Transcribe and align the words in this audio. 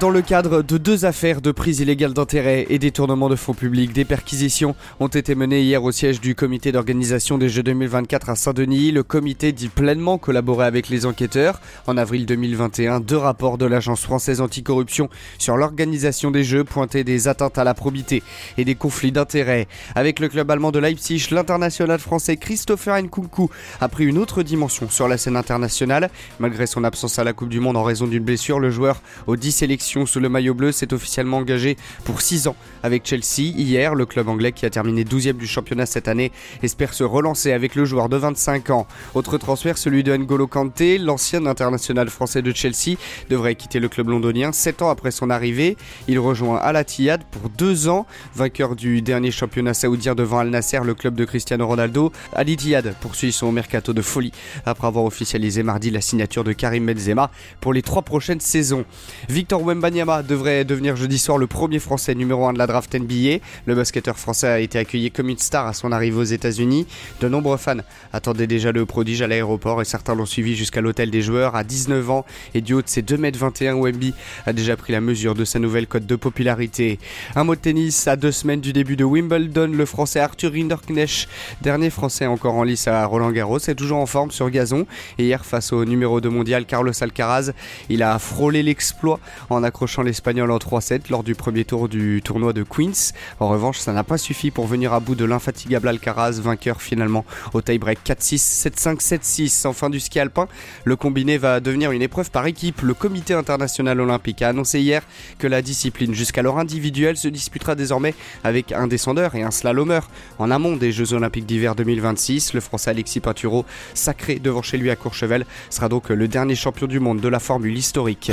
Dans 0.00 0.10
le 0.10 0.22
cadre 0.22 0.62
de 0.62 0.76
deux 0.76 1.04
affaires 1.04 1.40
de 1.40 1.52
prise 1.52 1.78
illégale 1.78 2.14
d'intérêt 2.14 2.66
et 2.68 2.80
détournement 2.80 3.28
de 3.28 3.36
fonds 3.36 3.54
publics, 3.54 3.92
des 3.92 4.04
perquisitions 4.04 4.74
ont 4.98 5.06
été 5.06 5.36
menées 5.36 5.62
hier 5.62 5.84
au 5.84 5.92
siège 5.92 6.20
du 6.20 6.34
comité 6.34 6.72
d'organisation 6.72 7.38
des 7.38 7.48
Jeux 7.48 7.62
2024 7.62 8.28
à 8.28 8.34
Saint-Denis. 8.34 8.90
Le 8.90 9.04
comité 9.04 9.52
dit 9.52 9.68
pleinement 9.68 10.18
collaborer 10.18 10.66
avec 10.66 10.88
les 10.88 11.06
enquêteurs. 11.06 11.60
En 11.86 11.96
avril 11.96 12.26
2021, 12.26 12.98
deux 12.98 13.16
rapports 13.16 13.56
de 13.56 13.66
l'Agence 13.66 14.02
française 14.02 14.40
anticorruption 14.40 15.08
sur 15.38 15.56
l'organisation 15.56 16.32
des 16.32 16.42
Jeux 16.42 16.64
pointaient 16.64 17.04
des 17.04 17.28
atteintes 17.28 17.56
à 17.56 17.62
la 17.62 17.72
probité 17.72 18.24
et 18.58 18.64
des 18.64 18.74
conflits 18.74 19.12
d'intérêts. 19.12 19.68
Avec 19.94 20.18
le 20.18 20.28
club 20.28 20.50
allemand 20.50 20.72
de 20.72 20.80
Leipzig, 20.80 21.28
l'international 21.30 22.00
français 22.00 22.36
Christopher 22.36 23.00
Nkunku 23.00 23.48
a 23.80 23.88
pris 23.88 24.06
une 24.06 24.18
autre 24.18 24.42
dimension 24.42 24.90
sur 24.90 25.06
la 25.06 25.18
scène 25.18 25.36
internationale. 25.36 26.10
Malgré 26.40 26.66
son 26.66 26.82
absence 26.82 27.20
à 27.20 27.24
la 27.24 27.32
Coupe 27.32 27.48
du 27.48 27.60
Monde 27.60 27.76
en 27.76 27.84
raison 27.84 28.08
d'une 28.08 28.24
blessure, 28.24 28.58
le 28.58 28.70
joueur 28.70 29.00
aux 29.28 29.36
10 29.36 29.52
sélections 29.52 29.83
sous 29.84 30.20
le 30.20 30.28
maillot 30.28 30.54
bleu 30.54 30.72
s'est 30.72 30.92
officiellement 30.92 31.38
engagé 31.38 31.76
pour 32.04 32.20
6 32.20 32.48
ans 32.48 32.56
avec 32.82 33.06
Chelsea. 33.06 33.52
Hier, 33.56 33.94
le 33.94 34.06
club 34.06 34.28
anglais 34.28 34.52
qui 34.52 34.66
a 34.66 34.70
terminé 34.70 35.04
12e 35.04 35.36
du 35.36 35.46
championnat 35.46 35.86
cette 35.86 36.08
année 36.08 36.32
espère 36.62 36.94
se 36.94 37.04
relancer 37.04 37.52
avec 37.52 37.74
le 37.74 37.84
joueur 37.84 38.08
de 38.08 38.16
25 38.16 38.70
ans. 38.70 38.86
Autre 39.14 39.38
transfert, 39.38 39.78
celui 39.78 40.02
de 40.02 40.16
N'Golo 40.16 40.46
Kanté, 40.46 40.98
l'ancien 40.98 41.46
international 41.46 42.08
français 42.08 42.42
de 42.42 42.52
Chelsea, 42.52 42.96
devrait 43.28 43.54
quitter 43.54 43.80
le 43.80 43.88
club 43.88 44.08
londonien 44.08 44.52
7 44.52 44.82
ans 44.82 44.90
après 44.90 45.10
son 45.10 45.30
arrivée. 45.30 45.76
Il 46.08 46.18
rejoint 46.18 46.58
Al 46.58 46.76
Attiyad 46.76 47.22
pour 47.30 47.50
2 47.50 47.88
ans, 47.88 48.06
vainqueur 48.34 48.76
du 48.76 49.02
dernier 49.02 49.30
championnat 49.30 49.74
saoudien 49.74 50.14
devant 50.14 50.38
Al 50.38 50.48
Nasser, 50.48 50.80
le 50.82 50.94
club 50.94 51.14
de 51.14 51.24
Cristiano 51.24 51.66
Ronaldo. 51.66 52.12
Al 52.32 52.50
Attiyad 52.50 52.94
poursuit 53.00 53.32
son 53.32 53.52
mercato 53.52 53.92
de 53.92 54.02
folie 54.02 54.32
après 54.64 54.86
avoir 54.86 55.04
officialisé 55.04 55.62
mardi 55.62 55.90
la 55.90 56.00
signature 56.00 56.44
de 56.44 56.52
Karim 56.52 56.86
Benzema 56.86 57.30
pour 57.60 57.72
les 57.72 57.82
trois 57.82 58.02
prochaines 58.02 58.40
saisons. 58.40 58.84
Victor 59.28 59.62
Wembanyama 59.74 60.22
devrait 60.22 60.64
devenir 60.64 60.94
jeudi 60.94 61.18
soir 61.18 61.36
le 61.36 61.48
premier 61.48 61.80
Français 61.80 62.14
numéro 62.14 62.46
1 62.46 62.52
de 62.52 62.58
la 62.58 62.68
draft 62.68 62.94
NBA. 62.94 63.42
Le 63.66 63.74
basketteur 63.74 64.16
français 64.16 64.46
a 64.46 64.60
été 64.60 64.78
accueilli 64.78 65.10
comme 65.10 65.28
une 65.28 65.38
star 65.38 65.66
à 65.66 65.72
son 65.72 65.90
arrivée 65.90 66.16
aux 66.16 66.22
États-Unis. 66.22 66.86
De 67.20 67.28
nombreux 67.28 67.56
fans 67.56 67.78
attendaient 68.12 68.46
déjà 68.46 68.70
le 68.70 68.86
prodige 68.86 69.20
à 69.22 69.26
l'aéroport 69.26 69.82
et 69.82 69.84
certains 69.84 70.14
l'ont 70.14 70.26
suivi 70.26 70.54
jusqu'à 70.54 70.80
l'hôtel 70.80 71.10
des 71.10 71.22
joueurs 71.22 71.56
à 71.56 71.64
19 71.64 72.08
ans 72.08 72.24
et 72.54 72.60
du 72.60 72.72
haut 72.72 72.82
de 72.82 72.88
ses 72.88 73.02
2m21 73.02 73.80
Wemby 73.80 74.14
a 74.46 74.52
déjà 74.52 74.76
pris 74.76 74.92
la 74.92 75.00
mesure 75.00 75.34
de 75.34 75.44
sa 75.44 75.58
nouvelle 75.58 75.88
cote 75.88 76.06
de 76.06 76.14
popularité. 76.14 77.00
Un 77.34 77.42
mot 77.42 77.56
de 77.56 77.60
tennis 77.60 78.06
à 78.06 78.14
deux 78.14 78.30
semaines 78.30 78.60
du 78.60 78.72
début 78.72 78.94
de 78.94 79.02
Wimbledon, 79.02 79.72
le 79.72 79.86
français 79.86 80.20
Arthur 80.20 80.52
Rinderknecht, 80.52 81.28
dernier 81.62 81.90
français 81.90 82.26
encore 82.26 82.54
en 82.54 82.62
lice 82.62 82.86
à 82.86 83.04
Roland 83.06 83.32
Garros, 83.32 83.58
est 83.58 83.74
toujours 83.74 83.98
en 83.98 84.06
forme 84.06 84.30
sur 84.30 84.48
gazon 84.50 84.86
hier 85.18 85.44
face 85.44 85.72
au 85.72 85.84
numéro 85.84 86.20
2 86.20 86.30
mondial 86.30 86.64
Carlos 86.64 86.92
Alcaraz, 87.00 87.50
il 87.88 88.04
a 88.04 88.16
frôlé 88.20 88.62
l'exploit 88.62 89.18
en 89.50 89.63
accrochant 89.64 90.02
l'Espagnol 90.02 90.50
en 90.50 90.58
3-7 90.58 91.10
lors 91.10 91.24
du 91.24 91.34
premier 91.34 91.64
tour 91.64 91.88
du 91.88 92.22
tournoi 92.22 92.52
de 92.52 92.62
Queens. 92.62 93.12
En 93.40 93.48
revanche, 93.48 93.78
ça 93.78 93.92
n'a 93.92 94.04
pas 94.04 94.18
suffi 94.18 94.50
pour 94.50 94.66
venir 94.66 94.92
à 94.92 95.00
bout 95.00 95.14
de 95.14 95.24
l'infatigable 95.24 95.88
Alcaraz, 95.88 96.40
vainqueur 96.40 96.80
finalement 96.80 97.24
au 97.52 97.62
tie-break 97.62 97.98
4-6, 98.04 98.68
7-5, 98.68 99.00
7-6. 99.00 99.66
En 99.66 99.72
fin 99.72 99.90
du 99.90 100.00
ski 100.00 100.20
alpin, 100.20 100.48
le 100.84 100.96
combiné 100.96 101.38
va 101.38 101.60
devenir 101.60 101.92
une 101.92 102.02
épreuve 102.02 102.30
par 102.30 102.46
équipe. 102.46 102.82
Le 102.82 102.94
comité 102.94 103.34
international 103.34 104.00
olympique 104.00 104.42
a 104.42 104.48
annoncé 104.48 104.80
hier 104.80 105.02
que 105.38 105.46
la 105.46 105.62
discipline 105.62 106.14
jusqu'alors 106.14 106.58
individuelle 106.58 107.16
se 107.16 107.28
disputera 107.28 107.74
désormais 107.74 108.14
avec 108.44 108.72
un 108.72 108.86
descendeur 108.86 109.34
et 109.34 109.42
un 109.42 109.50
slalomeur. 109.50 110.08
En 110.38 110.50
amont 110.50 110.76
des 110.76 110.92
Jeux 110.92 111.12
olympiques 111.12 111.46
d'hiver 111.46 111.74
2026, 111.74 112.52
le 112.52 112.60
français 112.60 112.90
Alexis 112.90 113.20
Pinturo, 113.20 113.64
sacré 113.94 114.38
devant 114.38 114.62
chez 114.62 114.76
lui 114.76 114.90
à 114.90 114.96
Courchevel, 114.96 115.46
sera 115.70 115.88
donc 115.88 116.10
le 116.10 116.28
dernier 116.28 116.54
champion 116.54 116.86
du 116.86 117.00
monde 117.00 117.20
de 117.20 117.28
la 117.28 117.40
formule 117.40 117.76
historique. 117.76 118.32